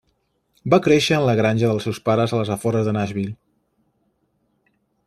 Va 0.73 0.79
créixer 0.87 1.17
en 1.17 1.25
la 1.27 1.35
granja 1.41 1.69
dels 1.73 1.87
seus 1.89 2.01
pares 2.09 2.35
als 2.39 2.53
afores 2.57 2.91
de 2.91 2.99
Nashville. 2.99 3.39